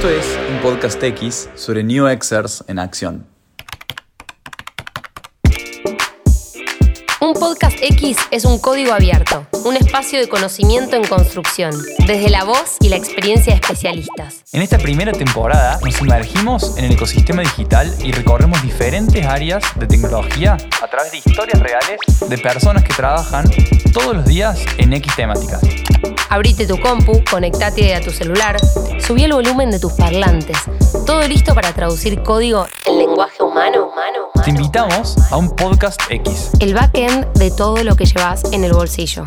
Esto 0.00 0.08
es 0.08 0.38
un 0.50 0.62
podcast 0.62 1.02
X 1.02 1.50
sobre 1.56 1.84
New 1.84 2.06
Xers 2.22 2.64
en 2.68 2.78
acción. 2.78 3.29
Podcast 7.60 7.82
X 7.82 8.16
es 8.30 8.44
un 8.44 8.58
código 8.58 8.92
abierto, 8.92 9.46
un 9.64 9.76
espacio 9.76 10.18
de 10.18 10.28
conocimiento 10.28 10.96
en 10.96 11.04
construcción, 11.04 11.72
desde 12.06 12.30
la 12.30 12.44
voz 12.44 12.76
y 12.80 12.88
la 12.88 12.96
experiencia 12.96 13.52
de 13.52 13.60
especialistas. 13.60 14.44
En 14.52 14.62
esta 14.62 14.78
primera 14.78 15.12
temporada 15.12 15.78
nos 15.84 15.94
sumergimos 15.94 16.76
en 16.78 16.86
el 16.86 16.92
ecosistema 16.92 17.42
digital 17.42 17.94
y 18.02 18.12
recorremos 18.12 18.62
diferentes 18.62 19.26
áreas 19.26 19.62
de 19.76 19.86
tecnología 19.86 20.56
a 20.82 20.88
través 20.88 21.12
de 21.12 21.18
historias 21.18 21.60
reales 21.60 22.00
de 22.26 22.38
personas 22.38 22.82
que 22.82 22.94
trabajan 22.94 23.44
todos 23.92 24.16
los 24.16 24.24
días 24.24 24.64
en 24.78 24.92
X 24.94 25.14
temáticas. 25.16 25.60
Abrite 26.30 26.66
tu 26.66 26.80
compu, 26.80 27.22
conectate 27.30 27.94
a 27.94 28.00
tu 28.00 28.10
celular, 28.10 28.56
subí 29.00 29.24
el 29.24 29.32
volumen 29.32 29.70
de 29.70 29.80
tus 29.80 29.92
parlantes. 29.92 30.56
Todo 31.04 31.26
listo 31.28 31.54
para 31.54 31.72
traducir 31.74 32.22
código 32.22 32.66
en 32.86 32.98
lenguaje. 32.98 33.39
Te 34.44 34.50
invitamos 34.50 35.16
a 35.30 35.36
un 35.36 35.54
podcast 35.54 36.00
X. 36.08 36.52
El 36.60 36.72
backend 36.72 37.30
de 37.34 37.50
todo 37.50 37.84
lo 37.84 37.94
que 37.94 38.06
llevas 38.06 38.42
en 38.52 38.64
el 38.64 38.72
bolsillo. 38.72 39.22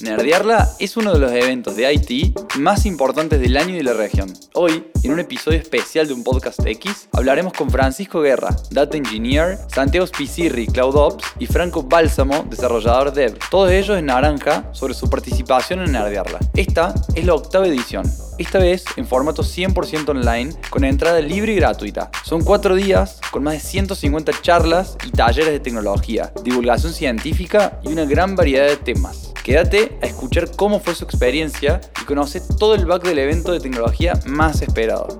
Nerdearla 0.00 0.68
es 0.78 0.96
uno 0.96 1.12
de 1.12 1.18
los 1.18 1.32
eventos 1.32 1.74
de 1.74 1.92
IT 1.92 2.38
más 2.58 2.86
importantes 2.86 3.40
del 3.40 3.56
año 3.56 3.74
y 3.74 3.78
de 3.78 3.82
la 3.82 3.94
región. 3.94 4.32
Hoy, 4.54 4.86
en 5.02 5.12
un 5.12 5.18
episodio 5.18 5.58
especial 5.58 6.06
de 6.06 6.14
un 6.14 6.22
podcast 6.22 6.64
X, 6.64 7.08
hablaremos 7.12 7.52
con 7.52 7.68
Francisco 7.68 8.20
Guerra, 8.20 8.54
Data 8.70 8.96
Engineer, 8.96 9.58
Santiago 9.66 10.06
Spicirri, 10.06 10.68
Cloud 10.68 10.94
Ops 10.94 11.24
y 11.40 11.46
Franco 11.46 11.82
Bálsamo, 11.82 12.44
desarrollador 12.48 13.12
Dev. 13.12 13.36
Todos 13.50 13.72
ellos 13.72 13.98
en 13.98 14.06
naranja 14.06 14.68
sobre 14.72 14.94
su 14.94 15.10
participación 15.10 15.80
en 15.80 15.92
Nerdearla. 15.92 16.38
Esta 16.54 16.94
es 17.16 17.24
la 17.24 17.34
octava 17.34 17.66
edición. 17.66 18.04
Esta 18.38 18.58
vez 18.58 18.84
en 18.96 19.06
formato 19.06 19.42
100% 19.42 20.10
online 20.10 20.52
con 20.68 20.84
entrada 20.84 21.20
libre 21.20 21.52
y 21.52 21.56
gratuita. 21.56 22.10
Son 22.22 22.44
cuatro 22.44 22.74
días 22.74 23.18
con 23.30 23.42
más 23.42 23.54
de 23.54 23.60
150 23.60 24.30
charlas 24.42 24.98
y 25.06 25.10
talleres 25.10 25.52
de 25.52 25.60
tecnología, 25.60 26.32
divulgación 26.44 26.92
científica 26.92 27.80
y 27.82 27.88
una 27.88 28.04
gran 28.04 28.36
variedad 28.36 28.66
de 28.66 28.76
temas. 28.76 29.32
Quédate 29.42 29.98
a 30.02 30.06
escuchar 30.06 30.50
cómo 30.54 30.80
fue 30.80 30.94
su 30.94 31.04
experiencia 31.04 31.80
y 32.02 32.04
conoce 32.04 32.42
todo 32.58 32.74
el 32.74 32.84
back 32.84 33.04
del 33.04 33.20
evento 33.20 33.52
de 33.52 33.60
tecnología 33.60 34.12
más 34.26 34.60
esperado. 34.60 35.18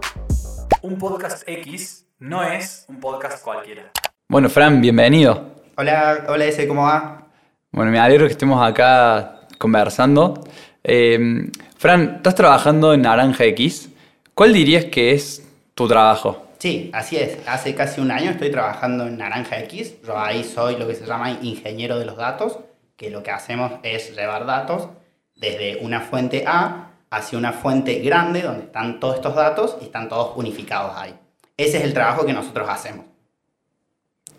Un 0.83 0.99
podcast 0.99 1.43
X 1.49 2.07
no 2.19 2.43
es 2.43 2.85
un 2.87 3.01
podcast 3.01 3.43
cualquiera. 3.43 3.93
Bueno, 4.29 4.51
Fran, 4.51 4.83
bienvenido. 4.83 5.55
Hola, 5.79 6.27
hola 6.29 6.45
ese, 6.45 6.69
¿cómo 6.69 6.83
va? 6.83 7.29
Bueno, 7.73 7.91
me 7.91 7.99
alegro 7.99 8.27
que 8.27 8.33
estemos 8.33 8.63
acá 8.63 9.47
conversando. 9.59 10.45
Eh, 10.89 11.51
Fran, 11.77 12.17
estás 12.19 12.37
trabajando 12.37 12.95
en 12.95 13.03
Naranja 13.03 13.45
X. 13.45 13.89
¿Cuál 14.35 14.53
dirías 14.53 14.85
que 14.85 15.11
es 15.11 15.45
tu 15.75 15.89
trabajo? 15.89 16.47
Sí, 16.59 16.91
así 16.93 17.17
es. 17.17 17.39
Hace 17.49 17.75
casi 17.75 18.01
un 18.01 18.13
año 18.13 18.31
estoy 18.31 18.53
trabajando 18.53 19.05
en 19.09 19.19
Naranja 19.19 19.59
X. 19.65 19.97
Yo 20.07 20.17
ahí 20.17 20.45
soy 20.45 20.77
lo 20.77 20.87
que 20.87 20.95
se 20.95 21.05
llama 21.05 21.33
ingeniero 21.43 21.99
de 21.99 22.07
los 22.07 22.17
datos, 22.17 22.61
que 22.97 23.11
lo 23.11 23.25
que 23.25 23.33
hacemos 23.33 23.73
es 23.83 24.15
llevar 24.15 24.47
datos 24.47 24.89
desde 25.35 25.79
una 25.83 26.01
fuente 26.01 26.45
A 26.47 26.93
hacia 27.11 27.37
una 27.37 27.53
fuente 27.53 27.99
grande 27.99 28.43
donde 28.43 28.67
están 28.67 29.01
todos 29.01 29.17
estos 29.17 29.35
datos 29.35 29.77
y 29.81 29.87
están 29.87 30.09
todos 30.09 30.37
unificados 30.37 30.93
ahí. 30.97 31.15
Ese 31.57 31.79
es 31.79 31.85
el 31.85 31.95
trabajo 31.95 32.25
que 32.25 32.33
nosotros 32.33 32.69
hacemos. 32.71 33.07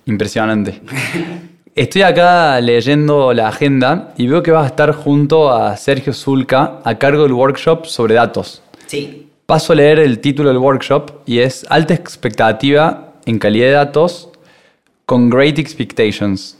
Impresionante. 0.05 0.79
Estoy 1.78 2.02
acá 2.02 2.59
leyendo 2.59 3.33
la 3.33 3.50
agenda 3.50 4.11
y 4.17 4.25
veo 4.25 4.42
que 4.42 4.50
vas 4.50 4.64
a 4.64 4.67
estar 4.70 4.92
junto 4.94 5.53
a 5.53 5.78
Sergio 5.78 6.11
Zulca 6.11 6.80
a 6.83 6.97
cargo 6.97 7.22
del 7.22 7.33
workshop 7.33 7.86
sobre 7.86 8.16
datos. 8.16 8.64
Sí, 8.88 9.30
Paso 9.45 9.73
a 9.73 9.75
leer 9.75 10.00
el 10.00 10.17
título 10.17 10.50
del 10.50 10.58
workshop 10.58 11.22
y 11.28 11.38
es 11.38 11.67
Alta 11.70 11.94
expectativa 11.94 13.14
en 13.28 13.37
calidad 13.37 13.67
de 13.67 13.73
datos 13.73 14.30
con 15.05 15.30
Great 15.30 15.60
Expectations. 15.60 16.58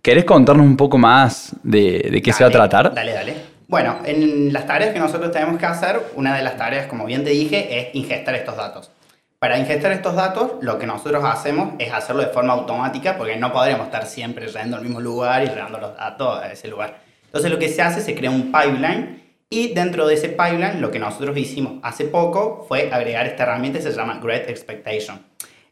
¿Querés 0.00 0.24
contarnos 0.24 0.64
un 0.64 0.76
poco 0.76 0.96
más 0.96 1.56
de, 1.64 2.08
de 2.08 2.22
qué 2.22 2.32
se 2.32 2.44
va 2.44 2.48
a 2.50 2.52
tratar? 2.52 2.94
Dale, 2.94 3.14
dale. 3.14 3.34
Bueno, 3.66 3.96
en 4.04 4.52
las 4.52 4.64
tareas 4.64 4.92
que 4.94 5.00
nosotros 5.00 5.32
tenemos 5.32 5.58
que 5.58 5.66
hacer, 5.66 6.00
una 6.14 6.36
de 6.36 6.44
las 6.44 6.56
tareas, 6.56 6.86
como 6.86 7.04
bien 7.04 7.24
te 7.24 7.30
dije, 7.30 7.80
es 7.80 7.94
ingestar 7.96 8.36
estos 8.36 8.56
datos. 8.56 8.92
Para 9.38 9.58
ingestar 9.58 9.92
estos 9.92 10.14
datos, 10.14 10.52
lo 10.62 10.78
que 10.78 10.86
nosotros 10.86 11.22
hacemos 11.22 11.74
es 11.78 11.92
hacerlo 11.92 12.22
de 12.22 12.28
forma 12.28 12.54
automática, 12.54 13.18
porque 13.18 13.36
no 13.36 13.52
podríamos 13.52 13.86
estar 13.86 14.06
siempre 14.06 14.46
yendo 14.48 14.78
al 14.78 14.82
mismo 14.82 14.98
lugar 14.98 15.44
y 15.44 15.48
llevando 15.48 15.78
los 15.78 15.94
datos 15.94 16.38
a 16.42 16.50
ese 16.50 16.68
lugar. 16.68 17.00
Entonces 17.26 17.50
lo 17.50 17.58
que 17.58 17.68
se 17.68 17.82
hace, 17.82 18.00
se 18.00 18.14
crea 18.14 18.30
un 18.30 18.50
pipeline 18.50 19.22
y 19.50 19.74
dentro 19.74 20.06
de 20.06 20.14
ese 20.14 20.30
pipeline, 20.30 20.80
lo 20.80 20.90
que 20.90 20.98
nosotros 20.98 21.36
hicimos 21.36 21.74
hace 21.82 22.06
poco 22.06 22.64
fue 22.66 22.90
agregar 22.90 23.26
esta 23.26 23.42
herramienta 23.42 23.78
que 23.78 23.84
se 23.84 23.92
llama 23.92 24.20
Great 24.22 24.48
Expectation. 24.48 25.20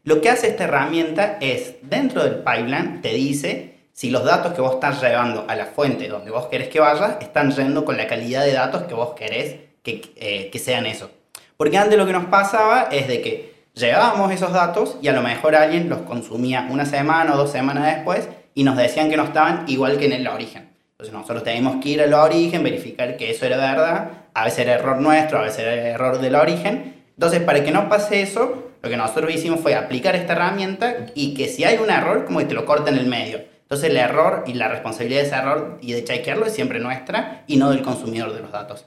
Lo 0.03 0.21
que 0.21 0.29
hace 0.29 0.49
esta 0.49 0.65
herramienta 0.65 1.37
es, 1.41 1.77
dentro 1.81 2.23
del 2.23 2.35
pipeline, 2.35 3.01
te 3.01 3.09
dice 3.09 3.79
si 3.93 4.11
los 4.11 4.23
datos 4.23 4.53
que 4.53 4.61
vos 4.61 4.75
estás 4.75 5.01
llevando 5.01 5.45
a 5.47 5.55
la 5.55 5.65
fuente 5.65 6.07
donde 6.07 6.29
vos 6.29 6.45
querés 6.47 6.67
que 6.69 6.79
vaya 6.79 7.17
están 7.19 7.49
yendo 7.51 7.83
con 7.83 7.97
la 7.97 8.05
calidad 8.05 8.45
de 8.45 8.53
datos 8.53 8.83
que 8.83 8.93
vos 8.93 9.15
querés 9.15 9.55
que, 9.81 10.13
eh, 10.17 10.49
que 10.51 10.59
sean 10.59 10.85
eso. 10.85 11.09
Porque 11.57 11.77
antes 11.77 11.97
lo 11.97 12.05
que 12.05 12.13
nos 12.13 12.25
pasaba 12.25 12.89
es 12.91 13.07
de 13.07 13.21
que 13.21 13.54
llevábamos 13.83 14.31
esos 14.31 14.53
datos 14.53 14.97
y 15.01 15.09
a 15.09 15.13
lo 15.13 15.21
mejor 15.21 15.55
alguien 15.55 15.89
los 15.89 15.99
consumía 16.03 16.67
una 16.71 16.85
semana 16.85 17.33
o 17.33 17.37
dos 17.37 17.51
semanas 17.51 17.93
después 17.93 18.29
y 18.53 18.63
nos 18.63 18.77
decían 18.77 19.09
que 19.09 19.17
no 19.17 19.23
estaban 19.25 19.65
igual 19.67 19.97
que 19.97 20.05
en 20.05 20.13
el 20.13 20.27
origen. 20.27 20.69
Entonces 20.91 21.13
nosotros 21.13 21.43
teníamos 21.43 21.83
que 21.83 21.89
ir 21.89 22.01
al 22.01 22.13
origen, 22.13 22.63
verificar 22.63 23.17
que 23.17 23.31
eso 23.31 23.45
era 23.45 23.57
verdad, 23.57 24.11
a 24.33 24.45
veces 24.45 24.59
era 24.59 24.75
error 24.75 25.01
nuestro, 25.01 25.39
a 25.39 25.41
veces 25.41 25.59
era 25.59 25.73
error 25.89 26.19
del 26.19 26.35
origen. 26.35 27.03
Entonces 27.09 27.41
para 27.41 27.63
que 27.65 27.71
no 27.71 27.89
pase 27.89 28.21
eso, 28.21 28.71
lo 28.81 28.89
que 28.89 28.95
nosotros 28.95 29.33
hicimos 29.33 29.59
fue 29.59 29.75
aplicar 29.75 30.15
esta 30.15 30.33
herramienta 30.33 31.07
y 31.13 31.33
que 31.33 31.49
si 31.49 31.65
hay 31.65 31.77
un 31.77 31.89
error, 31.89 32.23
como 32.23 32.39
que 32.39 32.45
te 32.45 32.53
lo 32.53 32.65
corta 32.65 32.91
en 32.91 32.97
el 32.97 33.07
medio. 33.07 33.41
Entonces 33.63 33.89
el 33.89 33.97
error 33.97 34.43
y 34.47 34.53
la 34.53 34.69
responsabilidad 34.69 35.21
de 35.21 35.27
ese 35.27 35.35
error 35.35 35.79
y 35.81 35.91
de 35.91 36.03
chequearlo 36.03 36.45
es 36.45 36.53
siempre 36.53 36.79
nuestra 36.79 37.43
y 37.47 37.57
no 37.57 37.71
del 37.71 37.81
consumidor 37.81 38.33
de 38.33 38.39
los 38.39 38.51
datos. 38.51 38.85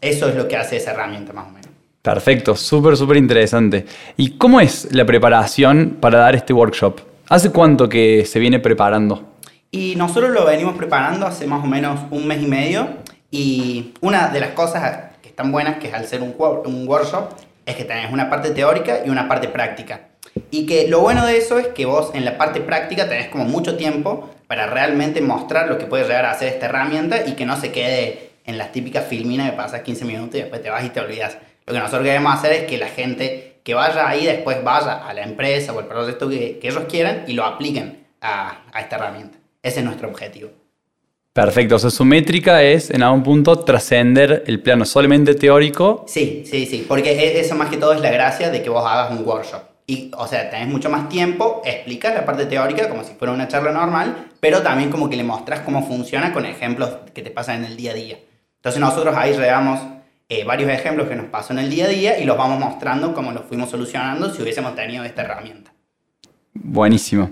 Eso 0.00 0.28
es 0.28 0.34
lo 0.34 0.48
que 0.48 0.56
hace 0.56 0.76
esa 0.76 0.90
herramienta 0.90 1.32
más 1.32 1.46
o 1.46 1.50
menos. 1.50 1.61
Perfecto, 2.02 2.56
súper, 2.56 2.96
súper 2.96 3.16
interesante. 3.16 3.86
¿Y 4.16 4.30
cómo 4.30 4.60
es 4.60 4.92
la 4.92 5.06
preparación 5.06 5.98
para 6.00 6.18
dar 6.18 6.34
este 6.34 6.52
workshop? 6.52 7.00
¿Hace 7.28 7.52
cuánto 7.52 7.88
que 7.88 8.24
se 8.24 8.40
viene 8.40 8.58
preparando? 8.58 9.22
Y 9.70 9.94
nosotros 9.94 10.32
lo 10.32 10.44
venimos 10.44 10.76
preparando 10.76 11.26
hace 11.26 11.46
más 11.46 11.62
o 11.62 11.68
menos 11.68 12.00
un 12.10 12.26
mes 12.26 12.42
y 12.42 12.46
medio. 12.46 12.88
Y 13.30 13.92
una 14.00 14.28
de 14.30 14.40
las 14.40 14.50
cosas 14.50 15.12
que 15.22 15.28
están 15.28 15.52
buenas, 15.52 15.78
que 15.78 15.88
es 15.88 15.94
al 15.94 16.06
ser 16.06 16.22
un, 16.22 16.34
un 16.64 16.88
workshop, 16.88 17.34
es 17.64 17.76
que 17.76 17.84
tenés 17.84 18.12
una 18.12 18.28
parte 18.28 18.50
teórica 18.50 19.02
y 19.06 19.08
una 19.08 19.28
parte 19.28 19.46
práctica. 19.46 20.08
Y 20.50 20.66
que 20.66 20.88
lo 20.88 21.00
bueno 21.00 21.24
de 21.24 21.36
eso 21.36 21.60
es 21.60 21.68
que 21.68 21.86
vos 21.86 22.10
en 22.14 22.24
la 22.24 22.36
parte 22.36 22.60
práctica 22.60 23.08
tenés 23.08 23.28
como 23.28 23.44
mucho 23.44 23.76
tiempo 23.76 24.28
para 24.48 24.66
realmente 24.66 25.20
mostrar 25.20 25.68
lo 25.68 25.78
que 25.78 25.86
puede 25.86 26.02
llegar 26.02 26.24
a 26.24 26.32
hacer 26.32 26.48
esta 26.48 26.66
herramienta 26.66 27.24
y 27.24 27.34
que 27.34 27.46
no 27.46 27.56
se 27.56 27.70
quede 27.70 28.32
en 28.44 28.58
las 28.58 28.72
típicas 28.72 29.06
filminas 29.06 29.50
que 29.50 29.56
pasas 29.56 29.82
15 29.82 30.04
minutos 30.04 30.34
y 30.34 30.38
después 30.38 30.60
te 30.60 30.68
vas 30.68 30.84
y 30.84 30.88
te 30.88 30.98
olvidas. 30.98 31.38
Lo 31.66 31.72
que 31.72 31.78
nosotros 31.78 32.04
queremos 32.04 32.34
hacer 32.34 32.52
es 32.52 32.62
que 32.64 32.78
la 32.78 32.88
gente 32.88 33.60
que 33.62 33.74
vaya 33.74 34.08
ahí 34.08 34.24
después 34.26 34.62
vaya 34.64 35.06
a 35.06 35.14
la 35.14 35.22
empresa 35.22 35.72
o 35.72 35.80
el 35.80 35.86
proyecto 35.86 36.28
que, 36.28 36.58
que 36.58 36.68
ellos 36.68 36.84
quieran 36.88 37.24
y 37.26 37.32
lo 37.34 37.44
apliquen 37.44 38.04
a, 38.20 38.62
a 38.72 38.80
esta 38.80 38.96
herramienta. 38.96 39.38
Ese 39.62 39.80
es 39.80 39.84
nuestro 39.84 40.08
objetivo. 40.08 40.50
Perfecto, 41.32 41.76
o 41.76 41.78
sea, 41.78 41.88
su 41.90 42.04
métrica 42.04 42.62
es 42.62 42.90
en 42.90 43.02
algún 43.02 43.22
punto 43.22 43.58
trascender 43.60 44.44
el 44.46 44.60
plano 44.60 44.84
solamente 44.84 45.34
teórico. 45.34 46.04
Sí, 46.06 46.44
sí, 46.46 46.66
sí, 46.66 46.84
porque 46.86 47.12
e- 47.12 47.40
eso 47.40 47.54
más 47.54 47.70
que 47.70 47.78
todo 47.78 47.94
es 47.94 48.02
la 48.02 48.10
gracia 48.10 48.50
de 48.50 48.62
que 48.62 48.68
vos 48.68 48.84
hagas 48.84 49.10
un 49.12 49.26
workshop. 49.26 49.62
Y, 49.86 50.10
o 50.16 50.26
sea, 50.26 50.50
tenés 50.50 50.68
mucho 50.68 50.90
más 50.90 51.08
tiempo, 51.08 51.62
explicas 51.64 52.14
la 52.14 52.26
parte 52.26 52.44
teórica 52.46 52.88
como 52.90 53.02
si 53.02 53.14
fuera 53.14 53.32
una 53.32 53.48
charla 53.48 53.72
normal, 53.72 54.28
pero 54.40 54.60
también 54.62 54.90
como 54.90 55.08
que 55.08 55.16
le 55.16 55.24
mostrás 55.24 55.60
cómo 55.60 55.86
funciona 55.86 56.34
con 56.34 56.44
ejemplos 56.44 56.90
que 57.14 57.22
te 57.22 57.30
pasan 57.30 57.64
en 57.64 57.70
el 57.70 57.76
día 57.78 57.92
a 57.92 57.94
día. 57.94 58.18
Entonces 58.56 58.80
nosotros 58.80 59.14
ahí 59.16 59.32
llevamos 59.32 59.80
eh, 60.34 60.44
varios 60.44 60.70
ejemplos 60.70 61.08
que 61.08 61.14
nos 61.14 61.26
pasó 61.26 61.52
en 61.52 61.58
el 61.58 61.68
día 61.68 61.84
a 61.84 61.88
día 61.88 62.18
y 62.18 62.24
los 62.24 62.38
vamos 62.38 62.58
mostrando 62.58 63.12
cómo 63.12 63.32
los 63.32 63.44
fuimos 63.44 63.68
solucionando 63.68 64.32
si 64.32 64.40
hubiésemos 64.40 64.74
tenido 64.74 65.04
esta 65.04 65.20
herramienta. 65.20 65.70
Buenísimo. 66.54 67.30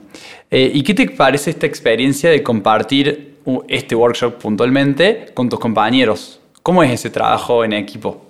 Eh, 0.51 0.71
¿Y 0.75 0.83
qué 0.83 0.93
te 0.93 1.09
parece 1.09 1.49
esta 1.49 1.65
experiencia 1.65 2.29
de 2.29 2.43
compartir 2.43 3.39
uh, 3.47 3.63
este 3.69 3.95
workshop 3.95 4.35
puntualmente 4.35 5.31
con 5.33 5.49
tus 5.49 5.59
compañeros? 5.59 6.43
¿Cómo 6.63 6.83
es 6.83 6.91
ese 6.91 7.09
trabajo 7.09 7.65
en 7.65 7.73
equipo? 7.73 8.21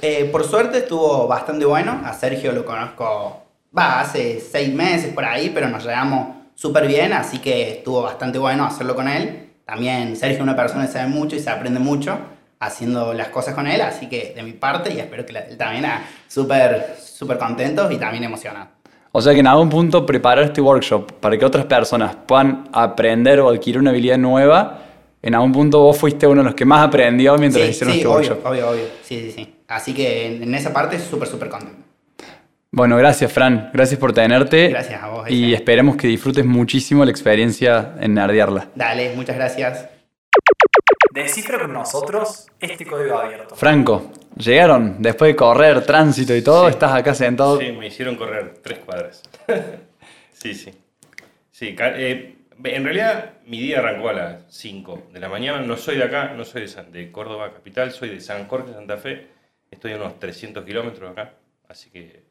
Eh, 0.00 0.24
por 0.32 0.42
suerte 0.44 0.78
estuvo 0.78 1.26
bastante 1.26 1.66
bueno. 1.66 2.00
A 2.02 2.14
Sergio 2.14 2.52
lo 2.52 2.64
conozco, 2.64 3.42
va, 3.76 4.00
hace 4.00 4.40
seis 4.40 4.72
meses 4.72 5.12
por 5.12 5.26
ahí, 5.26 5.50
pero 5.52 5.68
nos 5.68 5.84
llevamos 5.84 6.28
súper 6.54 6.86
bien, 6.86 7.12
así 7.12 7.40
que 7.40 7.72
estuvo 7.72 8.00
bastante 8.00 8.38
bueno 8.38 8.64
hacerlo 8.64 8.94
con 8.94 9.06
él. 9.06 9.50
También 9.66 10.16
Sergio 10.16 10.36
es 10.38 10.42
una 10.42 10.56
persona 10.56 10.86
que 10.86 10.92
sabe 10.92 11.08
mucho 11.08 11.36
y 11.36 11.40
se 11.40 11.50
aprende 11.50 11.78
mucho 11.78 12.32
haciendo 12.66 13.12
las 13.14 13.28
cosas 13.28 13.54
con 13.54 13.66
él, 13.66 13.80
así 13.80 14.08
que 14.08 14.32
de 14.34 14.42
mi 14.42 14.52
parte, 14.52 14.92
y 14.92 14.98
espero 14.98 15.24
que 15.26 15.32
la- 15.32 15.40
él 15.40 15.56
también 15.56 15.84
súper, 16.28 16.96
súper 17.02 17.38
contentos 17.38 17.90
y 17.92 17.96
también 17.96 18.24
emocionado. 18.24 18.68
O 19.12 19.20
sea 19.20 19.32
que 19.32 19.40
en 19.40 19.46
algún 19.46 19.68
punto 19.70 20.04
preparar 20.04 20.44
este 20.44 20.60
workshop 20.60 21.12
para 21.20 21.38
que 21.38 21.44
otras 21.44 21.66
personas 21.66 22.16
puedan 22.26 22.68
aprender 22.72 23.38
o 23.40 23.48
adquirir 23.48 23.78
una 23.78 23.90
habilidad 23.90 24.18
nueva 24.18 24.80
en 25.22 25.34
algún 25.34 25.52
punto 25.52 25.78
vos 25.80 25.96
fuiste 25.96 26.26
uno 26.26 26.42
de 26.42 26.44
los 26.46 26.54
que 26.54 26.66
más 26.66 26.86
aprendió 26.86 27.38
mientras 27.38 27.64
sí, 27.64 27.70
hicieron 27.70 27.94
sí, 27.94 28.00
este 28.00 28.08
obvio, 28.08 28.16
workshop. 28.30 28.46
obvio, 28.46 28.70
obvio. 28.70 28.84
Sí, 29.02 29.20
sí, 29.22 29.32
sí. 29.32 29.54
Así 29.68 29.94
que 29.94 30.26
en, 30.26 30.42
en 30.42 30.54
esa 30.54 30.70
parte 30.70 30.98
súper, 30.98 31.26
súper 31.28 31.48
contento. 31.48 31.78
Bueno, 32.70 32.96
gracias 32.98 33.32
Fran, 33.32 33.70
gracias 33.72 33.98
por 33.98 34.12
tenerte. 34.12 34.68
Gracias 34.68 35.02
a 35.02 35.06
vos, 35.08 35.30
Y 35.30 35.54
esperemos 35.54 35.96
que 35.96 36.08
disfrutes 36.08 36.44
muchísimo 36.44 37.04
la 37.04 37.10
experiencia 37.10 37.94
en 38.00 38.14
nerdearla. 38.14 38.68
Dale, 38.74 39.14
muchas 39.14 39.36
gracias. 39.36 39.86
Descifra 41.14 41.60
con 41.60 41.72
nosotros 41.72 42.46
este 42.58 42.84
código 42.84 43.16
abierto. 43.18 43.54
Franco, 43.54 44.10
llegaron 44.36 45.00
después 45.00 45.28
de 45.30 45.36
correr, 45.36 45.86
tránsito 45.86 46.34
y 46.34 46.42
todo, 46.42 46.64
Sí. 46.66 46.70
estás 46.72 46.92
acá 46.92 47.14
sentado. 47.14 47.60
Sí, 47.60 47.70
me 47.70 47.86
hicieron 47.86 48.16
correr 48.16 48.54
tres 48.60 48.80
cuadras. 48.80 49.22
sí, 50.32 50.54
sí. 50.54 50.72
Sí, 51.52 51.76
eh, 51.78 52.34
en 52.64 52.84
realidad 52.84 53.34
mi 53.46 53.60
día 53.60 53.78
arrancó 53.78 54.08
a 54.08 54.12
las 54.12 54.36
5 54.48 55.04
de 55.12 55.20
la 55.20 55.28
mañana. 55.28 55.60
No 55.60 55.76
soy 55.76 55.98
de 55.98 56.02
acá, 56.02 56.32
no 56.36 56.44
soy 56.44 56.62
de, 56.62 56.68
San- 56.68 56.90
de 56.90 57.12
Córdoba 57.12 57.52
capital, 57.52 57.92
soy 57.92 58.08
de 58.08 58.20
San 58.20 58.48
Jorge, 58.48 58.72
Santa 58.72 58.96
Fe. 58.96 59.28
Estoy 59.70 59.92
a 59.92 59.96
unos 59.96 60.18
300 60.18 60.64
kilómetros 60.64 61.12
acá. 61.12 61.34
Así 61.68 61.90
que 61.90 62.24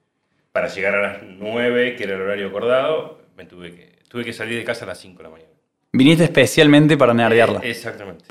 para 0.52 0.68
llegar 0.68 0.96
a 0.96 1.02
las 1.02 1.24
9, 1.24 1.96
que 1.96 2.04
era 2.04 2.16
el 2.16 2.22
horario 2.22 2.48
acordado, 2.50 3.22
me 3.38 3.46
tuve 3.46 3.74
que, 3.74 4.00
tuve 4.10 4.26
que 4.26 4.34
salir 4.34 4.58
de 4.58 4.66
casa 4.66 4.84
a 4.84 4.90
las 4.90 5.00
5 5.00 5.20
de 5.20 5.24
la 5.24 5.30
mañana. 5.30 5.50
Viniste 5.94 6.26
especialmente 6.26 6.98
para 6.98 7.14
nerdearla. 7.14 7.60
Eh, 7.64 7.70
exactamente. 7.72 8.26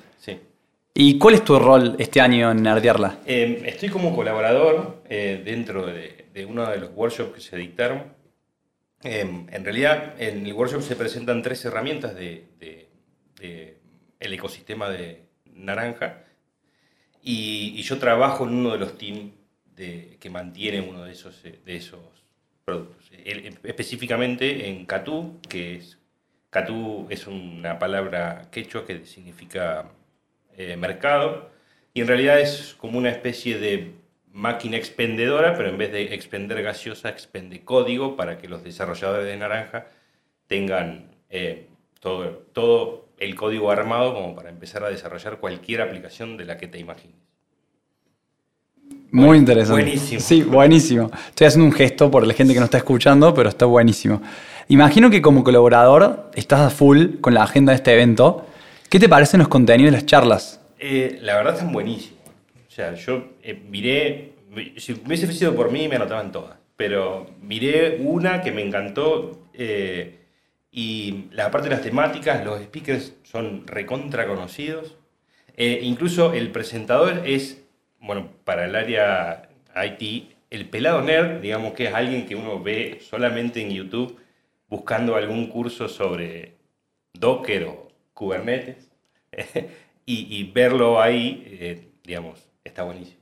¿Y 0.95 1.19
cuál 1.19 1.35
es 1.37 1.45
tu 1.45 1.59
rol 1.59 1.97
este 1.99 2.21
año 2.21 2.51
en 2.51 2.63
nerdearla? 2.63 3.21
Eh, 3.27 3.63
estoy 3.65 3.89
como 3.89 4.15
colaborador 4.15 5.03
eh, 5.09 5.41
dentro 5.45 5.87
de, 5.87 6.27
de 6.33 6.45
uno 6.45 6.69
de 6.69 6.77
los 6.79 6.91
workshops 6.95 7.35
que 7.35 7.41
se 7.41 7.57
dictaron. 7.57 8.13
Eh, 9.03 9.21
en 9.51 9.65
realidad, 9.65 10.15
en 10.21 10.47
el 10.47 10.53
workshop 10.53 10.83
se 10.83 10.95
presentan 10.97 11.43
tres 11.43 11.65
herramientas 11.65 12.15
de, 12.15 12.45
de- 12.59 12.89
de 13.41 13.79
el 14.21 14.33
ecosistema 14.35 14.89
de 14.89 15.23
naranja 15.47 16.23
y, 17.23 17.75
y 17.77 17.83
yo 17.83 17.99
trabajo 17.99 18.45
en 18.47 18.55
uno 18.55 18.71
de 18.73 18.79
los 18.79 18.97
teams 18.99 19.33
que 19.75 20.31
mantiene 20.31 20.81
uno 20.81 21.03
de 21.05 21.11
esos, 21.13 21.45
eh, 21.45 21.59
de 21.65 21.77
esos 21.77 21.99
productos. 22.65 23.11
El- 23.25 23.59
específicamente 23.65 24.69
en 24.69 24.85
Catú, 24.87 25.41
que 25.49 25.77
es 25.77 25.99
Catú 26.51 27.07
es 27.11 27.27
una 27.27 27.79
palabra 27.79 28.49
quechua 28.53 28.85
que 28.87 29.05
significa 29.07 29.91
eh, 30.57 30.77
mercado 30.77 31.51
y 31.95 32.01
en 32.01 32.09
realidad 32.09 32.41
es 32.41 32.75
como 32.79 32.99
una 32.99 33.11
especie 33.11 33.59
de 33.59 33.93
máquina 34.33 34.77
expendedora, 34.77 35.55
pero 35.57 35.69
en 35.69 35.79
vez 35.79 35.93
de 35.93 36.15
expender 36.15 36.63
gaseosa, 36.63 37.11
expende 37.11 37.61
código 37.61 38.17
para 38.17 38.39
que 38.39 38.49
los 38.49 38.65
desarrolladores 38.65 39.27
de 39.27 39.37
naranja 39.37 39.87
tengan 40.47 41.11
eh, 41.29 41.69
todo, 42.01 42.45
todo 42.53 43.09
el 43.19 43.35
código 43.35 43.71
armado 43.71 44.15
como 44.15 44.35
para 44.35 44.49
empezar 44.49 44.85
a 44.85 44.89
desarrollar 44.89 45.39
cualquier 45.39 45.83
aplicación 45.83 46.37
de 46.37 46.45
la 46.45 46.57
que 46.57 46.67
te 46.67 46.79
imagines. 46.79 47.17
Muy 49.11 49.37
interesante. 49.37 49.83
buenísimo. 49.83 50.21
Sí, 50.21 50.43
buenísimo. 50.43 51.11
Estoy 51.29 51.47
haciendo 51.47 51.67
un 51.67 51.73
gesto 51.73 52.11
por 52.11 52.27
la 52.27 52.33
gente 52.33 52.55
que 52.55 52.59
no 52.59 52.65
está 52.65 52.79
escuchando, 52.79 53.35
pero 53.35 53.51
está 53.51 53.67
buenísimo. 53.67 54.23
Imagino 54.69 55.11
que 55.11 55.21
como 55.21 55.45
colaborador 55.45 56.31
estás 56.35 56.61
a 56.61 56.71
full 56.71 57.21
con 57.21 57.35
la 57.35 57.43
agenda 57.43 57.73
de 57.73 57.77
este 57.77 57.93
evento. 57.93 58.47
¿Qué 58.93 59.01
te 59.01 59.09
parecen 59.09 59.39
los 59.39 59.49
contenidos 59.49 59.91
de 59.91 59.97
las 59.97 60.05
charlas? 60.05 60.61
Eh, 60.79 61.19
la 61.23 61.37
verdad 61.37 61.55
están 61.55 61.73
buenísimos. 61.73 62.21
O 62.69 62.71
sea, 62.71 62.93
yo 62.93 63.31
eh, 63.43 63.59
miré, 63.71 64.35
si 64.77 64.93
hubiese 64.93 65.33
sido 65.33 65.55
por 65.57 65.73
mí 65.73 65.89
me 65.89 65.97
anotaban 65.97 66.31
todas, 66.31 66.59
pero 66.77 67.27
miré 67.41 68.03
una 68.03 68.43
que 68.43 68.53
me 68.53 68.61
encantó 68.61 69.49
eh, 69.55 70.19
y 70.71 71.25
la 71.31 71.51
parte 71.51 71.71
de 71.71 71.77
las 71.77 71.83
temáticas, 71.83 72.45
los 72.45 72.61
speakers 72.61 73.15
son 73.23 73.67
recontra 73.67 74.27
conocidos. 74.27 74.99
Incluso 75.57 76.35
el 76.35 76.51
presentador 76.51 77.23
es, 77.25 77.63
bueno, 77.99 78.29
para 78.45 78.67
el 78.67 78.77
área 78.77 79.49
IT, 79.75 80.35
el 80.51 80.69
pelado 80.69 81.01
nerd, 81.01 81.41
digamos 81.41 81.73
que 81.73 81.87
es 81.87 81.95
alguien 81.95 82.27
que 82.27 82.37
uno 82.37 82.63
ve 82.63 82.99
solamente 83.01 83.63
en 83.63 83.71
YouTube 83.71 84.21
buscando 84.69 85.17
algún 85.17 85.47
curso 85.47 85.89
sobre 85.89 86.57
Docker 87.15 87.65
o 87.65 87.92
Kubernetes. 88.15 88.91
y, 90.07 90.37
y 90.37 90.51
verlo 90.53 91.01
ahí, 91.01 91.43
eh, 91.47 91.89
digamos, 92.05 92.41
está 92.65 92.83
buenísimo. 92.83 93.19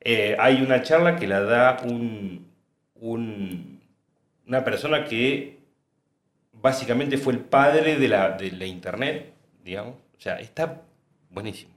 Eh, 0.00 0.36
hay 0.38 0.60
una 0.62 0.82
charla 0.82 1.16
que 1.16 1.26
la 1.26 1.40
da 1.40 1.78
un, 1.84 2.46
un- 2.96 3.80
una 4.46 4.64
persona 4.64 5.04
que 5.04 5.58
básicamente 6.52 7.16
fue 7.18 7.32
el 7.34 7.40
padre 7.40 7.96
de 7.98 8.08
la, 8.08 8.30
de 8.30 8.50
la 8.52 8.66
internet, 8.66 9.32
digamos. 9.64 9.94
O 10.16 10.20
sea, 10.20 10.38
está 10.38 10.82
buenísimo. 11.30 11.72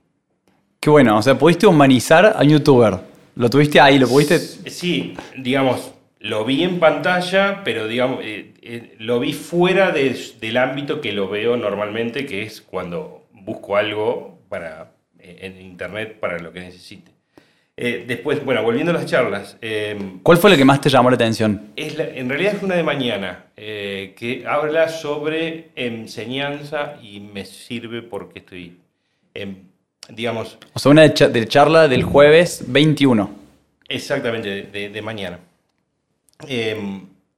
Qué 0.80 0.90
bueno, 0.90 1.18
o 1.18 1.22
sea, 1.22 1.36
pudiste 1.38 1.66
humanizar 1.66 2.34
a 2.36 2.40
un 2.42 2.48
youtuber. 2.50 2.98
Lo 3.34 3.48
tuviste 3.50 3.80
ahí, 3.80 3.98
lo 3.98 4.08
pudiste... 4.08 4.38
Sí, 4.38 5.14
digamos, 5.36 5.92
lo 6.20 6.44
vi 6.44 6.62
en 6.64 6.78
pantalla, 6.80 7.62
pero 7.64 7.86
digamos, 7.86 8.20
eh, 8.24 8.52
eh, 8.62 8.94
lo 8.98 9.20
vi 9.20 9.32
fuera 9.32 9.90
de- 9.92 10.16
del 10.40 10.56
ámbito 10.56 11.00
que 11.00 11.12
lo 11.12 11.28
veo 11.28 11.56
normalmente, 11.56 12.26
que 12.26 12.42
es 12.42 12.60
cuando 12.60 13.26
busco 13.32 13.76
algo 13.76 14.38
para, 14.48 14.92
eh, 15.20 15.38
en 15.42 15.60
internet 15.60 16.18
para 16.20 16.38
lo 16.38 16.52
que 16.52 16.60
necesite. 16.60 17.12
Después, 17.80 18.44
bueno, 18.44 18.60
volviendo 18.64 18.90
a 18.90 18.94
las 18.94 19.06
charlas, 19.06 19.56
eh, 19.62 19.96
¿Cuál 20.24 20.36
fue 20.38 20.50
lo 20.50 20.56
que 20.56 20.64
más 20.64 20.80
te 20.80 20.88
llamó 20.90 21.10
la 21.10 21.14
atención? 21.14 21.62
es 21.76 21.96
la- 21.96 22.08
en 22.08 22.28
realidad 22.28 22.54
es 22.56 22.62
una 22.64 22.74
de 22.74 22.82
mañana, 22.82 23.44
que 23.54 24.42
habla 24.48 24.88
sobre 24.88 25.68
enseñanza 25.76 26.96
y 27.00 27.20
me 27.20 27.44
sirve 27.44 28.02
porque 28.02 28.40
estoy, 28.40 28.78
em, 29.32 29.54
digamos, 30.08 30.58
O 30.74 30.78
sea, 30.80 30.90
una 30.90 31.02
de, 31.02 31.14
cha- 31.14 31.28
de 31.28 31.46
charla 31.46 31.86
del 31.86 32.02
jueves 32.02 32.64
21. 32.66 33.30
Exactamente, 33.88 34.48
de, 34.48 34.62
de- 34.64 34.88
de 34.88 35.02
mañana. 35.02 35.38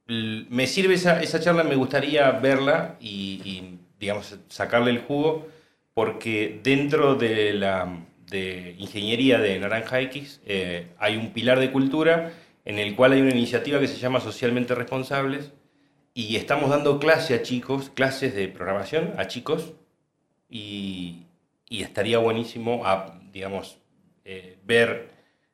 L- 0.07 0.45
me 0.49 0.67
sirve 0.67 0.95
esa, 0.95 1.21
esa 1.21 1.39
charla, 1.39 1.63
me 1.63 1.75
gustaría 1.75 2.29
verla 2.31 2.97
y, 2.99 3.77
digamos, 3.99 4.37
sacarle 4.49 4.91
el 4.91 4.99
jugo, 4.99 5.47
porque 5.93 6.59
dentro 6.63 7.15
de 7.15 7.53
la 7.53 8.05
de 8.29 8.75
ingeniería 8.79 9.39
de 9.39 9.59
Naranja 9.59 9.99
X 10.01 10.39
eh, 10.45 10.87
hay 10.99 11.17
un 11.17 11.33
pilar 11.33 11.59
de 11.59 11.69
cultura 11.71 12.31
en 12.63 12.79
el 12.79 12.95
cual 12.95 13.11
hay 13.11 13.21
una 13.21 13.31
iniciativa 13.31 13.77
que 13.79 13.87
se 13.89 13.97
llama 13.97 14.21
Socialmente 14.21 14.73
Responsables 14.73 15.51
y 16.13 16.37
estamos 16.37 16.69
dando 16.69 16.99
clase 16.99 17.35
a 17.35 17.41
chicos, 17.43 17.89
clases 17.93 18.33
de 18.35 18.47
programación 18.47 19.13
a 19.17 19.27
chicos 19.27 19.73
y, 20.49 21.25
y 21.69 21.83
estaría 21.83 22.17
buenísimo, 22.19 22.85
a, 22.85 23.19
digamos, 23.31 23.77
eh, 24.25 24.57
ver 24.65 25.09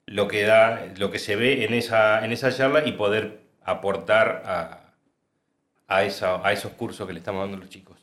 lo 0.08 0.28
que 0.28 0.44
da, 0.44 0.88
lo 0.98 1.12
que 1.12 1.20
se 1.20 1.36
ve 1.36 1.66
en 1.66 1.74
esa, 1.74 2.24
en 2.26 2.32
esa 2.32 2.52
charla 2.56 2.88
y 2.88 2.94
poder 2.94 3.40
aportar 3.64 4.42
a, 4.46 4.94
a, 5.88 6.04
esa- 6.04 6.46
a 6.48 6.52
esos 6.54 6.72
cursos 6.72 7.06
que 7.06 7.14
le 7.14 7.20
estamos 7.20 7.42
dando 7.44 7.58
a 7.58 7.60
los 7.60 7.70
chicos. 7.70 7.98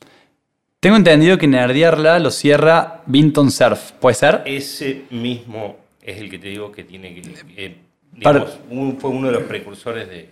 Tengo 0.79 0.97
entendido 0.97 1.37
que 1.39 1.47
nerdearla 1.47 2.19
lo 2.19 2.29
cierra 2.29 3.01
Vinton 3.07 3.49
Surf, 3.49 3.91
¿puede 3.93 4.13
ser? 4.15 4.43
Ese 4.45 5.05
mismo 5.09 5.77
es 6.01 6.17
el 6.21 6.29
que 6.29 6.37
te 6.37 6.47
digo 6.49 6.71
que 6.71 6.83
tiene 6.83 7.15
que... 7.15 7.21
eh, 7.57 7.75
digamos, 8.11 8.59
un- 8.69 8.99
fue 8.99 9.09
uno 9.09 9.27
de 9.27 9.33
los 9.33 9.43
precursores 9.43 10.07
de, 10.07 10.29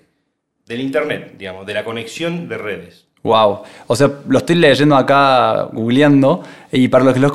del 0.68 0.80
Internet, 0.82 1.34
digamos, 1.40 1.66
de 1.66 1.74
la 1.74 1.84
conexión 1.84 2.48
de 2.48 2.58
redes. 2.60 3.08
Wow. 3.24 3.64
O 3.88 3.96
sea, 3.96 4.12
lo 4.28 4.38
estoy 4.38 4.58
leyendo 4.58 4.98
acá, 4.98 5.70
googleando, 5.72 6.44
y 6.74 6.90
para 6.90 7.06
los 7.06 7.14
que 7.14 7.22
los, 7.22 7.32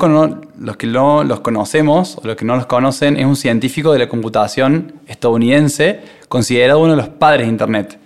los 0.59 0.77
que 0.77 0.85
no 0.85 1.23
los 1.23 1.39
conocemos, 1.39 2.17
o 2.17 2.27
los 2.27 2.35
que 2.35 2.45
no 2.45 2.55
los 2.55 2.67
conocen, 2.67 3.17
es 3.17 3.25
un 3.25 3.35
científico 3.35 3.91
de 3.91 3.99
la 3.99 4.07
computación 4.07 4.93
estadounidense, 5.07 5.99
considerado 6.27 6.79
uno 6.79 6.91
de 6.91 6.97
los 6.97 7.09
padres 7.09 7.47
de 7.47 7.51
Internet. 7.51 7.99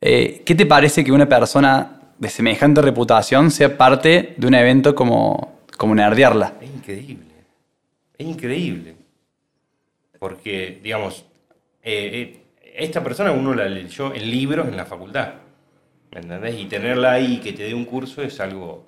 Eh, 0.00 0.42
¿Qué 0.46 0.54
te 0.54 0.64
parece 0.64 1.04
que 1.04 1.12
una 1.12 1.28
persona 1.28 2.00
de 2.18 2.28
semejante 2.30 2.80
reputación 2.80 3.50
sea 3.50 3.76
parte 3.76 4.34
de 4.38 4.46
un 4.46 4.54
evento 4.54 4.94
como, 4.94 5.58
como 5.76 5.94
Nerdearla? 5.94 6.54
Es 6.62 6.70
increíble. 6.70 7.26
Es 8.16 8.26
increíble. 8.26 8.96
Porque, 10.18 10.80
digamos, 10.82 11.26
eh, 11.82 12.42
eh, 12.62 12.72
esta 12.74 13.04
persona 13.04 13.32
uno 13.32 13.54
la 13.54 13.68
leyó 13.68 14.14
en 14.14 14.30
libros 14.30 14.66
en 14.66 14.78
la 14.78 14.86
facultad. 14.86 15.34
¿Me 16.12 16.20
entendés? 16.20 16.58
Y 16.58 16.64
tenerla 16.66 17.12
ahí 17.12 17.38
que 17.38 17.52
te 17.52 17.64
dé 17.64 17.74
un 17.74 17.84
curso 17.84 18.22
es 18.22 18.40
algo 18.40 18.86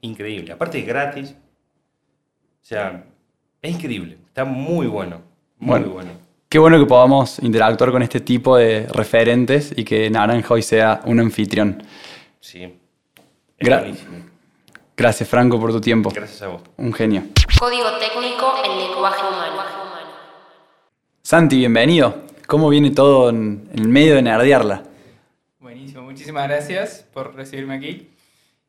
increíble. 0.00 0.52
Aparte 0.52 0.78
es 0.78 0.86
gratis. 0.86 1.30
O 1.32 2.64
sea, 2.64 3.04
es 3.62 3.74
increíble. 3.74 4.18
Está 4.26 4.44
muy 4.44 4.86
bueno. 4.86 5.20
Muy 5.58 5.80
Bueno. 5.80 5.88
bueno. 5.94 6.10
Qué 6.48 6.58
bueno 6.58 6.78
que 6.78 6.86
podamos 6.86 7.38
interactuar 7.40 7.90
con 7.90 8.02
este 8.02 8.20
tipo 8.20 8.56
de 8.56 8.86
referentes 8.92 9.72
y 9.76 9.84
que 9.84 10.08
Naranja 10.10 10.54
hoy 10.54 10.62
sea 10.62 11.00
un 11.04 11.18
anfitrión. 11.20 11.82
Sí. 12.40 12.62
Es 13.58 13.68
Gra- 13.68 13.80
buenísimo. 13.80 14.16
Gracias, 14.96 15.28
Franco, 15.28 15.60
por 15.60 15.72
tu 15.72 15.80
tiempo. 15.80 16.10
Gracias 16.14 16.40
a 16.42 16.48
vos. 16.48 16.62
Un 16.78 16.92
genio. 16.92 17.24
Código 17.58 17.88
técnico 17.98 18.54
en 18.64 18.78
lenguaje 18.78 19.20
humano. 19.26 19.56
Santi, 21.22 21.56
bienvenido. 21.58 22.22
¿Cómo 22.46 22.68
viene 22.68 22.90
todo 22.92 23.30
en, 23.30 23.68
en 23.72 23.78
el 23.80 23.88
medio 23.88 24.14
de 24.14 24.22
nerdearla? 24.22 24.84
Muchísimas 26.16 26.48
gracias 26.48 27.06
por 27.12 27.34
recibirme 27.34 27.74
aquí. 27.74 28.08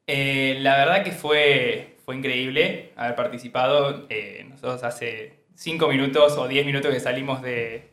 Eh, 0.06 0.58
la 0.60 0.76
verdad 0.76 1.02
que 1.02 1.14
fue, 1.14 1.96
fue 2.04 2.18
increíble 2.18 2.92
haber 2.98 3.16
participado. 3.16 4.06
Eh, 4.10 4.46
nosotros 4.50 4.84
hace 4.84 5.46
5 5.56 5.88
minutos 5.88 6.38
o 6.38 6.50
10 6.50 6.66
minutos 6.66 6.92
que 6.92 7.00
salimos 7.00 7.42
de, 7.42 7.90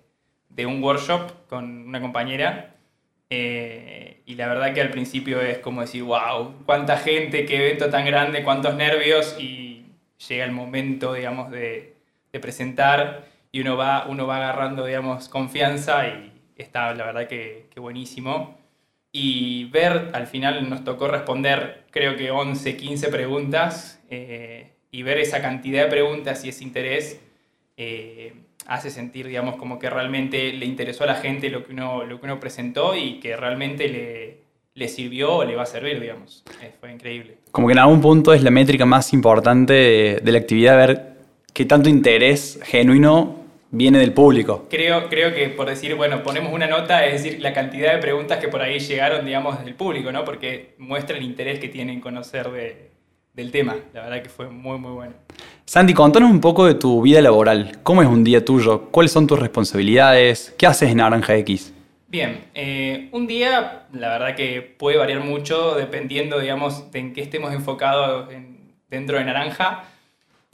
de 0.49 0.66
un 0.66 0.82
workshop 0.82 1.46
con 1.49 1.87
una 1.87 2.00
compañera. 2.00 2.75
Eh, 3.30 4.23
y 4.26 4.34
la 4.34 4.49
verdad 4.49 4.75
que 4.75 4.80
al 4.80 4.90
principio 4.90 5.40
es 5.40 5.58
como 5.58 5.82
decir, 5.82 6.02
wow, 6.02 6.64
cuánta 6.66 6.96
gente, 6.96 7.46
qué 7.46 7.68
evento 7.68 7.90
tan 7.90 8.04
grande, 8.04 8.42
cuántos 8.42 8.75
nervios. 8.75 9.37
Y 9.38 9.87
llega 10.28 10.44
el 10.44 10.50
momento, 10.50 11.14
digamos, 11.14 11.52
de, 11.52 11.94
de 12.32 12.40
presentar 12.40 13.26
y 13.52 13.61
uno 13.61 13.76
va, 13.76 14.06
uno 14.08 14.26
va 14.26 14.38
agarrando, 14.38 14.84
digamos, 14.84 15.28
confianza 15.28 16.08
y 16.08 16.32
está, 16.56 16.92
la 16.92 17.04
verdad 17.04 17.28
que, 17.28 17.68
que 17.73 17.78
buenísimo 17.78 18.63
y 19.16 19.66
ver, 19.66 20.11
al 20.12 20.26
final 20.26 20.68
nos 20.68 20.83
tocó 20.83 21.06
responder 21.06 21.85
creo 21.92 22.16
que 22.16 22.33
11, 22.33 22.76
15 22.76 23.09
preguntas 23.11 24.02
eh, 24.11 24.73
y 24.90 25.04
ver 25.04 25.18
esa 25.18 25.40
cantidad 25.40 25.85
de 25.85 25.88
preguntas 25.88 26.44
y 26.44 26.49
ese 26.49 26.64
interés 26.64 27.21
eh, 27.76 28.35
hace 28.66 28.90
sentir, 28.90 29.28
digamos, 29.28 29.54
como 29.54 29.78
que 29.78 29.88
realmente 29.88 30.52
le 30.52 30.66
interesó 30.66 31.04
a 31.04 31.06
la 31.06 31.14
gente 31.14 31.49
lo 31.49 31.64
que 31.64 31.73
uno, 31.73 32.04
lo 32.04 32.18
que 32.18 32.26
uno 32.26 32.40
presentó 32.40 32.97
y 32.97 33.21
que 33.21 33.37
realmente 33.37 33.88
le, 33.88 34.38
le 34.75 34.88
sirvió 34.88 35.37
o 35.37 35.44
le 35.44 35.54
va 35.54 35.62
a 35.62 35.66
servir, 35.66 36.00
digamos. 36.00 36.42
Eh, 36.61 36.73
fue 36.80 36.92
increíble. 36.92 37.37
Como 37.52 37.68
que 37.68 37.75
en 37.75 37.78
algún 37.78 38.00
punto 38.00 38.35
es 38.35 38.42
la 38.42 38.50
métrica 38.50 38.85
más 38.85 39.12
importante 39.12 39.75
de, 39.75 40.21
de 40.25 40.33
la 40.33 40.38
actividad, 40.38 40.76
ver 40.76 41.18
qué 41.52 41.64
tanto 41.64 41.88
interés 41.88 42.59
genuino 42.64 43.43
viene 43.75 43.99
del 43.99 44.12
público. 44.12 44.66
Creo, 44.71 45.09
creo 45.09 45.35
que 45.35 45.49
por 45.49 45.69
decir, 45.69 45.95
bueno, 45.97 46.23
ponemos 46.23 46.52
una 46.52 46.66
nota, 46.66 47.04
es 47.04 47.23
decir, 47.23 47.40
la 47.40 47.52
cantidad 47.52 47.93
de 47.93 47.99
preguntas 47.99 48.38
que 48.38 48.49
por 48.49 48.62
ahí 48.62 48.78
llegaron, 48.78 49.26
digamos, 49.26 49.62
del 49.64 49.75
público, 49.75 50.12
¿no? 50.12 50.25
Porque 50.25 50.75
muestra 50.78 51.16
el 51.16 51.25
interés 51.25 51.59
que 51.59 51.69
tienen 51.69 51.97
en 51.97 52.00
conocer 52.00 52.50
de, 52.50 52.90
del 53.33 53.50
tema. 53.50 53.76
La 53.93 54.02
verdad 54.02 54.23
que 54.23 54.28
fue 54.28 54.49
muy, 54.49 54.78
muy 54.78 54.93
bueno. 54.93 55.14
Sandy, 55.66 55.93
contanos 55.93 56.31
un 56.31 56.40
poco 56.40 56.66
de 56.66 56.75
tu 56.75 57.02
vida 57.02 57.21
laboral. 57.21 57.78
¿Cómo 57.83 58.02
es 58.02 58.09
un 58.09 58.23
día 58.23 58.45
tuyo? 58.45 58.90
¿Cuáles 58.90 59.12
son 59.12 59.26
tus 59.26 59.38
responsabilidades? 59.38 60.54
¿Qué 60.57 60.66
haces 60.66 60.90
en 60.90 60.99
Naranja 60.99 61.35
X? 61.37 61.73
Bien, 62.07 62.45
eh, 62.54 63.09
un 63.11 63.26
día, 63.26 63.87
la 63.93 64.09
verdad 64.11 64.37
que 64.37 64.62
puede 64.62 64.99
variar 64.99 65.21
mucho 65.21 65.75
dependiendo, 65.75 66.38
digamos, 66.38 66.93
de 66.93 67.00
en 67.00 67.12
qué 67.12 67.23
estemos 67.23 67.52
enfocados 67.52 68.33
en, 68.33 68.73
dentro 68.88 69.19
de 69.19 69.25
Naranja 69.25 69.85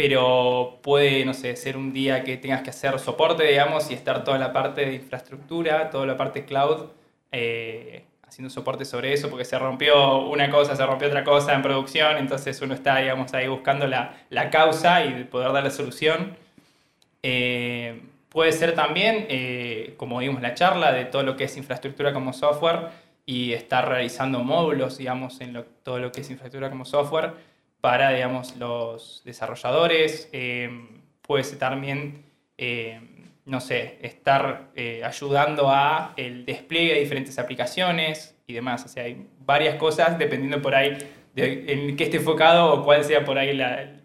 pero 0.01 0.79
puede, 0.81 1.27
no 1.27 1.35
sé, 1.35 1.55
ser 1.57 1.77
un 1.77 1.93
día 1.93 2.25
que 2.25 2.39
tengas 2.39 2.63
que 2.63 2.71
hacer 2.71 2.99
soporte, 2.99 3.45
digamos, 3.45 3.91
y 3.91 3.93
estar 3.93 4.25
toda 4.25 4.39
la 4.39 4.51
parte 4.51 4.87
de 4.87 4.95
infraestructura, 4.95 5.91
toda 5.91 6.07
la 6.07 6.17
parte 6.17 6.47
cloud, 6.47 6.87
eh, 7.31 8.05
haciendo 8.27 8.49
soporte 8.49 8.87
sobre 8.87 9.13
eso, 9.13 9.29
porque 9.29 9.45
se 9.45 9.59
rompió 9.59 10.23
una 10.23 10.49
cosa, 10.51 10.75
se 10.75 10.87
rompió 10.87 11.07
otra 11.07 11.23
cosa 11.23 11.53
en 11.53 11.61
producción, 11.61 12.17
entonces 12.17 12.63
uno 12.63 12.73
está, 12.73 12.97
digamos, 12.97 13.35
ahí 13.35 13.47
buscando 13.47 13.87
la, 13.87 14.15
la 14.31 14.49
causa 14.49 15.05
y 15.05 15.25
poder 15.25 15.53
dar 15.53 15.65
la 15.65 15.71
solución. 15.71 16.35
Eh, 17.23 18.01
puede 18.31 18.53
ser 18.53 18.75
también, 18.75 19.27
eh, 19.29 19.93
como 19.99 20.21
vimos 20.21 20.41
la 20.41 20.55
charla, 20.55 20.93
de 20.93 21.05
todo 21.05 21.25
lo 21.25 21.37
que 21.37 21.45
es 21.45 21.59
infraestructura 21.59 22.15
como 22.15 22.33
software 22.33 22.89
y 23.27 23.53
estar 23.53 23.87
realizando 23.87 24.39
módulos, 24.39 24.97
digamos, 24.97 25.43
en 25.43 25.63
todo 25.83 25.99
lo 25.99 26.11
que 26.11 26.23
es 26.23 26.31
infraestructura 26.31 26.71
como 26.71 26.87
software 26.87 27.50
para, 27.81 28.11
digamos, 28.11 28.57
los 28.57 29.23
desarrolladores. 29.25 30.29
Eh, 30.33 30.71
puede 31.23 31.45
ser 31.45 31.59
también, 31.59 32.25
eh, 32.59 33.01
no 33.45 33.61
sé, 33.61 33.99
estar 34.03 34.71
eh, 34.75 35.03
ayudando 35.05 35.71
a 35.71 36.13
el 36.17 36.45
despliegue 36.45 36.95
de 36.95 37.01
diferentes 37.01 37.39
aplicaciones 37.39 38.37
y 38.47 38.53
demás. 38.53 38.85
O 38.85 38.89
sea, 38.89 39.05
hay 39.05 39.27
varias 39.45 39.77
cosas 39.77 40.19
dependiendo 40.19 40.61
por 40.61 40.75
ahí 40.75 40.99
de 41.35 41.65
en 41.69 41.97
qué 41.97 42.05
esté 42.05 42.17
enfocado 42.17 42.73
o 42.73 42.85
cuál 42.85 43.05
sea 43.05 43.25
por 43.25 43.39
ahí 43.39 43.59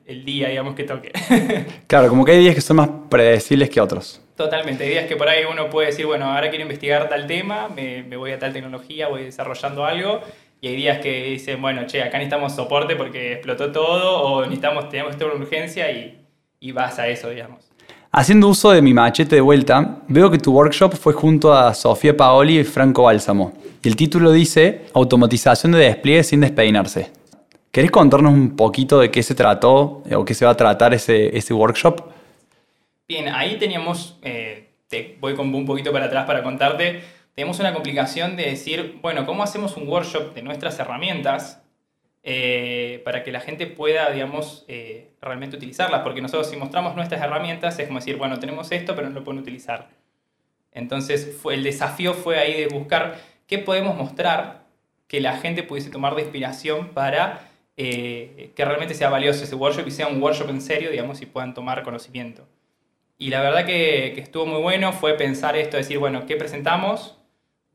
el 0.06 0.26
día, 0.26 0.50
digamos, 0.50 0.76
que 0.76 0.84
toque. 0.84 1.12
claro, 1.88 2.10
como 2.10 2.24
que 2.24 2.34
hay 2.34 2.40
días 2.40 2.56
que 2.56 2.62
son 2.62 2.78
más 2.78 2.90
predecibles 3.10 3.70
que 3.70 3.82
otros. 3.82 4.22
Totalmente, 4.36 4.84
hay 4.84 4.90
días 4.92 5.06
que 5.06 5.16
por 5.16 5.30
ahí 5.30 5.44
uno 5.50 5.70
puede 5.70 5.88
decir, 5.88 6.06
bueno, 6.06 6.26
ahora 6.26 6.50
quiero 6.50 6.64
investigar 6.64 7.08
tal 7.08 7.26
tema, 7.26 7.70
me, 7.70 8.04
me 8.04 8.18
voy 8.18 8.32
a 8.32 8.40
tal 8.40 8.52
tecnología, 8.52 9.08
voy 9.08 9.24
desarrollando 9.24 9.86
algo 9.86 10.22
y 10.66 10.68
hay 10.68 10.76
días 10.78 10.98
que 10.98 11.26
dicen, 11.26 11.62
bueno, 11.62 11.86
che, 11.86 12.02
acá 12.02 12.18
necesitamos 12.18 12.56
soporte 12.56 12.96
porque 12.96 13.34
explotó 13.34 13.72
todo 13.72 14.20
o 14.24 14.42
necesitamos, 14.42 14.90
tenemos 14.90 15.12
esta 15.12 15.26
urgencia 15.28 15.92
y, 15.92 16.20
y 16.60 16.72
vas 16.72 16.98
a 16.98 17.08
eso, 17.08 17.30
digamos. 17.30 17.70
Haciendo 18.12 18.48
uso 18.48 18.72
de 18.72 18.82
mi 18.82 18.92
machete 18.92 19.36
de 19.36 19.42
vuelta, 19.42 20.00
veo 20.08 20.32
que 20.32 20.40
tu 20.40 20.52
workshop 20.54 20.96
fue 20.96 21.14
junto 21.14 21.54
a 21.54 21.72
Sofía 21.76 22.18
Paoli 22.18 22.58
y 22.58 22.64
Franco 22.64 23.04
Bálsamo. 23.04 23.54
Y 23.84 23.88
el 23.88 23.96
título 23.96 24.32
dice 24.32 24.86
Automatización 24.96 25.74
de 25.74 25.78
despliegue 25.82 26.24
sin 26.24 26.42
despeinarse. 26.42 27.12
¿Querés 27.70 27.92
contarnos 27.92 28.34
un 28.34 28.56
poquito 28.56 28.98
de 28.98 29.12
qué 29.12 29.22
se 29.22 29.36
trató 29.36 30.02
o 30.16 30.26
qué 30.26 30.34
se 30.34 30.46
va 30.46 30.52
a 30.52 30.58
tratar 30.58 30.96
ese, 30.96 31.38
ese 31.38 31.54
workshop? 31.54 32.02
Bien, 33.08 33.28
ahí 33.28 33.60
teníamos, 33.60 34.18
eh, 34.24 34.70
te 34.88 35.16
voy 35.22 35.36
con 35.36 35.54
un 35.54 35.68
poquito 35.68 35.92
para 35.92 36.06
atrás 36.06 36.26
para 36.26 36.42
contarte, 36.42 37.04
tenemos 37.36 37.60
una 37.60 37.74
complicación 37.74 38.38
de 38.38 38.46
decir, 38.46 39.00
bueno, 39.02 39.26
¿cómo 39.26 39.44
hacemos 39.44 39.76
un 39.76 39.90
workshop 39.90 40.34
de 40.34 40.42
nuestras 40.42 40.80
herramientas 40.80 41.62
eh, 42.24 43.02
para 43.04 43.24
que 43.24 43.32
la 43.32 43.42
gente 43.42 43.68
pueda, 43.68 44.10
digamos, 44.10 44.64
eh, 44.70 45.12
realmente 45.22 45.58
utilizarlas? 45.58 46.02
Porque 46.02 46.22
nosotros 46.22 46.50
si 46.50 46.56
mostramos 46.56 46.96
nuestras 46.96 47.22
herramientas 47.22 47.78
es 47.78 47.88
como 47.88 48.00
decir, 48.00 48.16
bueno, 48.16 48.40
tenemos 48.40 48.72
esto, 48.72 48.96
pero 48.96 49.10
no 49.10 49.16
lo 49.16 49.24
pueden 49.26 49.42
utilizar. 49.42 49.90
Entonces 50.72 51.38
fue, 51.42 51.56
el 51.56 51.64
desafío 51.64 52.14
fue 52.14 52.40
ahí 52.40 52.54
de 52.54 52.68
buscar 52.68 53.20
qué 53.48 53.60
podemos 53.60 53.98
mostrar 53.98 54.64
que 55.08 55.20
la 55.20 55.38
gente 55.38 55.62
pudiese 55.62 55.90
tomar 55.90 56.16
de 56.16 56.22
inspiración 56.22 56.90
para 56.90 57.50
eh, 57.76 58.54
que 58.56 58.64
realmente 58.64 58.94
sea 58.94 59.10
valioso 59.10 59.44
ese 59.44 59.56
workshop 59.56 59.88
y 59.88 59.92
sea 59.92 60.08
un 60.08 60.24
workshop 60.24 60.50
en 60.50 60.62
serio, 60.62 60.90
digamos, 60.90 61.22
y 61.22 61.26
puedan 61.26 61.54
tomar 61.54 61.84
conocimiento. 61.84 62.48
Y 63.18 63.30
la 63.30 63.42
verdad 63.42 63.66
que, 63.66 64.14
que 64.16 64.22
estuvo 64.22 64.46
muy 64.46 64.62
bueno 64.62 64.94
fue 64.94 65.16
pensar 65.16 65.58
esto, 65.58 65.76
decir, 65.76 66.00
bueno, 66.00 66.26
¿qué 66.26 66.38
presentamos? 66.38 67.18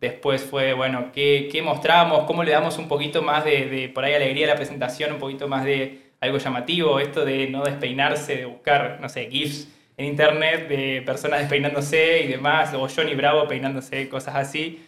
Después 0.00 0.42
fue, 0.42 0.72
bueno, 0.72 1.10
¿qué, 1.12 1.48
qué 1.52 1.60
mostramos? 1.60 2.24
¿Cómo 2.24 2.42
le 2.42 2.52
damos 2.52 2.78
un 2.78 2.88
poquito 2.88 3.20
más 3.22 3.44
de, 3.44 3.66
de, 3.66 3.88
por 3.90 4.04
ahí, 4.04 4.14
alegría 4.14 4.46
a 4.46 4.50
la 4.50 4.56
presentación? 4.56 5.12
Un 5.12 5.18
poquito 5.18 5.46
más 5.46 5.64
de 5.64 6.10
algo 6.20 6.38
llamativo, 6.38 7.00
esto 7.00 7.24
de 7.24 7.48
no 7.48 7.62
despeinarse, 7.64 8.36
de 8.36 8.44
buscar, 8.46 8.98
no 9.00 9.08
sé, 9.08 9.28
GIFs 9.30 9.68
en 10.00 10.06
internet 10.06 10.66
de 10.68 11.02
personas 11.02 11.40
despeinándose 11.40 12.22
y 12.22 12.28
demás, 12.28 12.72
o 12.72 12.88
Johnny 12.88 13.14
Bravo 13.14 13.46
peinándose, 13.46 14.08
cosas 14.08 14.36
así. 14.36 14.86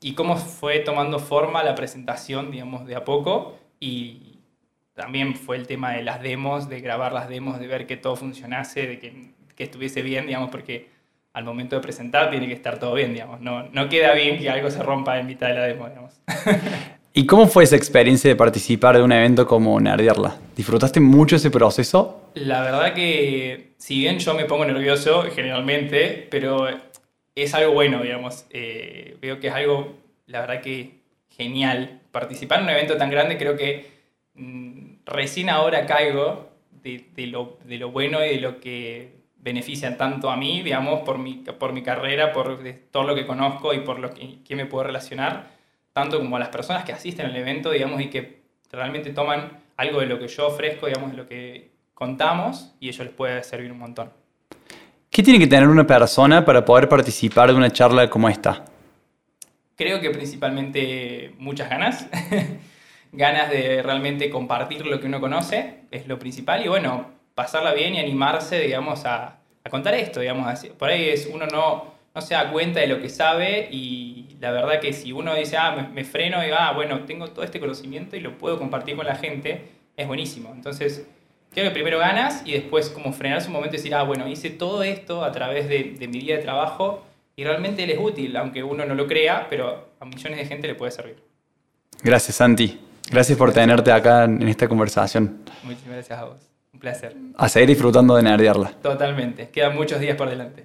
Y 0.00 0.14
cómo 0.14 0.36
fue 0.36 0.80
tomando 0.80 1.20
forma 1.20 1.62
la 1.62 1.76
presentación, 1.76 2.50
digamos, 2.50 2.84
de 2.84 2.96
a 2.96 3.04
poco. 3.04 3.56
Y 3.78 4.40
también 4.94 5.36
fue 5.36 5.56
el 5.56 5.68
tema 5.68 5.92
de 5.92 6.02
las 6.02 6.20
demos, 6.22 6.68
de 6.68 6.80
grabar 6.80 7.12
las 7.12 7.28
demos, 7.28 7.60
de 7.60 7.68
ver 7.68 7.86
que 7.86 7.96
todo 7.96 8.16
funcionase, 8.16 8.88
de 8.88 8.98
que, 8.98 9.30
que 9.54 9.62
estuviese 9.64 10.02
bien, 10.02 10.26
digamos, 10.26 10.50
porque 10.50 10.88
al 11.38 11.44
momento 11.44 11.76
de 11.76 11.82
presentar 11.82 12.30
tiene 12.30 12.48
que 12.48 12.52
estar 12.52 12.80
todo 12.80 12.94
bien, 12.94 13.12
digamos. 13.12 13.40
No, 13.40 13.62
no 13.70 13.88
queda 13.88 14.12
bien 14.12 14.40
que 14.40 14.50
algo 14.50 14.72
se 14.72 14.82
rompa 14.82 15.20
en 15.20 15.26
mitad 15.28 15.46
de 15.46 15.54
la 15.54 15.62
demo, 15.62 15.88
digamos. 15.88 16.20
¿Y 17.14 17.26
cómo 17.26 17.46
fue 17.46 17.62
esa 17.62 17.76
experiencia 17.76 18.28
de 18.28 18.34
participar 18.34 18.96
de 18.96 19.04
un 19.04 19.12
evento 19.12 19.46
como 19.46 19.78
Nerdearla? 19.80 20.36
¿Disfrutaste 20.56 20.98
mucho 20.98 21.36
ese 21.36 21.52
proceso? 21.52 22.32
La 22.34 22.62
verdad 22.62 22.92
que, 22.92 23.74
si 23.78 24.00
bien 24.00 24.18
yo 24.18 24.34
me 24.34 24.46
pongo 24.46 24.64
nervioso 24.64 25.22
generalmente, 25.32 26.26
pero 26.28 26.66
es 27.36 27.54
algo 27.54 27.72
bueno, 27.72 28.02
digamos. 28.02 28.44
Eh, 28.50 29.16
veo 29.22 29.38
que 29.38 29.46
es 29.46 29.54
algo, 29.54 29.96
la 30.26 30.40
verdad 30.40 30.60
que 30.60 31.02
genial. 31.30 32.00
Participar 32.10 32.58
en 32.58 32.64
un 32.64 32.70
evento 32.70 32.96
tan 32.96 33.10
grande 33.10 33.38
creo 33.38 33.56
que 33.56 33.86
mmm, 34.34 34.94
recién 35.06 35.50
ahora 35.50 35.86
caigo 35.86 36.50
de, 36.82 37.04
de, 37.14 37.28
lo, 37.28 37.58
de 37.64 37.78
lo 37.78 37.92
bueno 37.92 38.24
y 38.24 38.30
de 38.30 38.40
lo 38.40 38.58
que 38.58 39.17
benefician 39.38 39.96
tanto 39.96 40.30
a 40.30 40.36
mí, 40.36 40.62
digamos, 40.62 41.00
por 41.00 41.18
mi, 41.18 41.34
por 41.58 41.72
mi 41.72 41.82
carrera, 41.82 42.32
por 42.32 42.58
todo 42.90 43.04
lo 43.04 43.14
que 43.14 43.26
conozco 43.26 43.72
y 43.72 43.80
por 43.80 43.98
lo 43.98 44.12
que, 44.12 44.42
que 44.42 44.56
me 44.56 44.66
puedo 44.66 44.84
relacionar, 44.84 45.46
tanto 45.92 46.18
como 46.18 46.36
a 46.36 46.38
las 46.38 46.48
personas 46.48 46.84
que 46.84 46.92
asisten 46.92 47.26
al 47.26 47.36
evento, 47.36 47.70
digamos, 47.70 48.00
y 48.00 48.08
que 48.08 48.42
realmente 48.70 49.12
toman 49.12 49.62
algo 49.76 50.00
de 50.00 50.06
lo 50.06 50.18
que 50.18 50.28
yo 50.28 50.48
ofrezco, 50.48 50.86
digamos, 50.86 51.12
de 51.12 51.16
lo 51.16 51.26
que 51.26 51.70
contamos, 51.94 52.74
y 52.80 52.88
ello 52.88 53.04
les 53.04 53.12
puede 53.12 53.42
servir 53.42 53.72
un 53.72 53.78
montón. 53.78 54.12
¿Qué 55.10 55.22
tiene 55.22 55.38
que 55.38 55.46
tener 55.46 55.68
una 55.68 55.86
persona 55.86 56.44
para 56.44 56.64
poder 56.64 56.88
participar 56.88 57.48
de 57.48 57.54
una 57.54 57.70
charla 57.70 58.10
como 58.10 58.28
esta? 58.28 58.64
Creo 59.74 60.00
que 60.00 60.10
principalmente 60.10 61.34
muchas 61.38 61.70
ganas, 61.70 62.08
ganas 63.12 63.50
de 63.50 63.82
realmente 63.82 64.28
compartir 64.28 64.84
lo 64.86 65.00
que 65.00 65.06
uno 65.06 65.20
conoce, 65.20 65.84
es 65.90 66.06
lo 66.06 66.18
principal, 66.18 66.64
y 66.64 66.68
bueno, 66.68 67.17
pasarla 67.38 67.72
bien 67.72 67.94
y 67.94 68.00
animarse, 68.00 68.58
digamos, 68.58 69.04
a, 69.04 69.38
a 69.62 69.70
contar 69.70 69.94
esto, 69.94 70.18
digamos, 70.18 70.48
así. 70.48 70.70
por 70.70 70.88
ahí 70.88 71.08
es 71.08 71.30
uno 71.32 71.46
no, 71.46 71.84
no 72.12 72.20
se 72.20 72.34
da 72.34 72.50
cuenta 72.50 72.80
de 72.80 72.88
lo 72.88 73.00
que 73.00 73.08
sabe 73.08 73.68
y 73.70 74.26
la 74.40 74.50
verdad 74.50 74.80
que 74.80 74.92
si 74.92 75.12
uno 75.12 75.36
dice, 75.36 75.56
ah, 75.56 75.70
me, 75.70 75.86
me 75.86 76.04
freno 76.04 76.44
y 76.44 76.50
ah, 76.50 76.72
bueno, 76.74 77.04
tengo 77.04 77.28
todo 77.28 77.44
este 77.44 77.60
conocimiento 77.60 78.16
y 78.16 78.20
lo 78.20 78.36
puedo 78.36 78.58
compartir 78.58 78.96
con 78.96 79.06
la 79.06 79.14
gente, 79.14 79.68
es 79.96 80.08
buenísimo. 80.08 80.50
Entonces, 80.52 81.06
creo 81.52 81.66
que 81.66 81.70
primero 81.70 82.00
ganas 82.00 82.42
y 82.44 82.54
después 82.54 82.90
como 82.90 83.12
frenarse 83.12 83.46
un 83.46 83.52
momento 83.52 83.76
y 83.76 83.78
decir, 83.78 83.94
ah, 83.94 84.02
bueno, 84.02 84.26
hice 84.26 84.50
todo 84.50 84.82
esto 84.82 85.22
a 85.22 85.30
través 85.30 85.68
de, 85.68 85.94
de 85.96 86.08
mi 86.08 86.18
día 86.18 86.38
de 86.38 86.42
trabajo 86.42 87.04
y 87.36 87.44
realmente 87.44 87.84
él 87.84 87.90
es 87.90 87.98
útil, 88.00 88.36
aunque 88.36 88.64
uno 88.64 88.84
no 88.84 88.96
lo 88.96 89.06
crea, 89.06 89.46
pero 89.48 89.90
a 90.00 90.04
millones 90.04 90.40
de 90.40 90.44
gente 90.44 90.66
le 90.66 90.74
puede 90.74 90.90
servir. 90.90 91.22
Gracias, 92.02 92.34
Santi. 92.34 92.80
Gracias 93.12 93.38
por 93.38 93.52
tenerte 93.52 93.92
acá 93.92 94.24
en 94.24 94.48
esta 94.48 94.66
conversación. 94.66 95.44
Muchísimas 95.62 95.98
gracias 95.98 96.18
a 96.18 96.24
vos. 96.24 96.47
Un 96.78 96.80
placer. 96.80 97.16
A 97.36 97.48
seguir 97.48 97.70
disfrutando 97.70 98.14
de 98.14 98.22
nerdearla. 98.22 98.70
Totalmente. 98.80 99.48
Quedan 99.50 99.74
muchos 99.74 99.98
días 99.98 100.16
por 100.16 100.30
delante. 100.30 100.64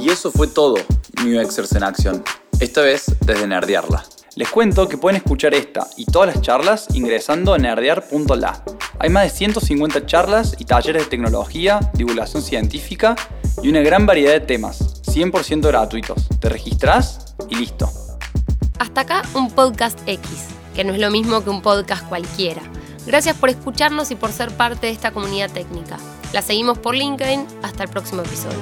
Y 0.00 0.08
eso 0.08 0.30
fue 0.30 0.46
todo, 0.46 0.76
New 1.22 1.38
Exers 1.38 1.72
en 1.72 1.82
acción. 1.82 2.24
Esta 2.60 2.80
vez 2.80 3.14
desde 3.20 3.46
nerdearla. 3.46 4.02
Les 4.36 4.48
cuento 4.48 4.88
que 4.88 4.96
pueden 4.96 5.18
escuchar 5.18 5.52
esta 5.52 5.86
y 5.98 6.06
todas 6.06 6.34
las 6.34 6.40
charlas 6.40 6.86
ingresando 6.94 7.52
a 7.52 7.58
nerdear.la. 7.58 8.64
Hay 9.00 9.10
más 9.10 9.24
de 9.24 9.30
150 9.36 10.06
charlas 10.06 10.56
y 10.58 10.64
talleres 10.64 11.04
de 11.04 11.10
tecnología, 11.10 11.78
divulgación 11.92 12.42
científica 12.42 13.14
y 13.62 13.68
una 13.68 13.80
gran 13.80 14.06
variedad 14.06 14.32
de 14.32 14.40
temas, 14.40 15.02
100% 15.02 15.66
gratuitos. 15.66 16.26
Te 16.40 16.48
registras 16.48 17.36
y 17.50 17.56
listo. 17.56 17.90
Hasta 18.78 19.02
acá 19.02 19.22
un 19.34 19.50
podcast 19.50 19.98
X, 20.06 20.46
que 20.74 20.84
no 20.84 20.94
es 20.94 21.00
lo 21.00 21.10
mismo 21.10 21.44
que 21.44 21.50
un 21.50 21.60
podcast 21.60 22.08
cualquiera. 22.08 22.62
Gracias 23.06 23.36
por 23.36 23.48
escucharnos 23.48 24.10
y 24.10 24.14
por 24.14 24.32
ser 24.32 24.50
parte 24.50 24.86
de 24.86 24.92
esta 24.92 25.10
comunidad 25.10 25.50
técnica. 25.50 25.98
La 26.32 26.42
seguimos 26.42 26.78
por 26.78 26.94
LinkedIn. 26.94 27.46
Hasta 27.62 27.84
el 27.84 27.88
próximo 27.88 28.22
episodio. 28.22 28.58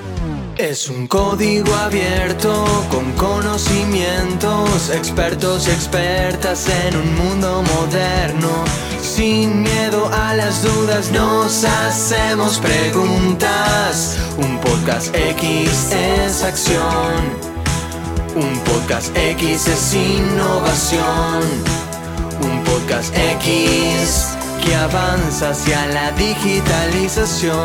Es 0.56 0.88
un 0.88 1.06
código 1.06 1.72
abierto 1.74 2.64
con 2.90 3.12
conocimientos, 3.12 4.90
expertos 4.90 5.68
y 5.68 5.70
expertas 5.70 6.66
en 6.68 6.96
un 6.96 7.14
mundo 7.16 7.62
moderno. 7.62 8.64
Sin 9.00 9.62
miedo 9.62 10.10
a 10.12 10.34
las 10.34 10.62
dudas 10.62 11.12
nos 11.12 11.64
hacemos 11.64 12.58
preguntas. 12.58 14.18
Un 14.36 14.58
podcast 14.58 15.14
X 15.14 15.92
es 15.92 16.42
acción. 16.42 17.58
Un 18.34 18.58
podcast 18.60 19.16
X 19.16 19.68
es 19.68 19.94
innovación. 19.94 21.87
Podcast 22.78 23.12
X 23.16 24.36
que 24.62 24.74
avanza 24.74 25.50
hacia 25.50 25.86
la 25.88 26.12
digitalización. 26.12 27.58